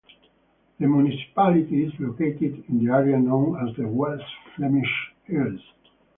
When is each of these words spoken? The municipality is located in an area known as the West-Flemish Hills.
The 0.79 0.87
municipality 0.87 1.83
is 1.83 1.93
located 1.99 2.63
in 2.67 2.79
an 2.79 2.89
area 2.89 3.19
known 3.19 3.67
as 3.69 3.75
the 3.75 3.87
West-Flemish 3.87 5.13
Hills. 5.25 5.61